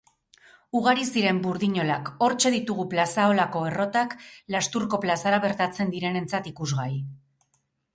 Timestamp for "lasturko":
4.57-5.05